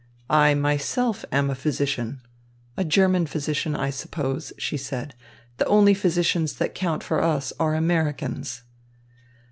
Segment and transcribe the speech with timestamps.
[0.31, 2.21] "I myself am a physician."
[2.75, 5.13] "A German physician, I suppose," she said.
[5.57, 8.63] "The only physicians that count for us are Americans."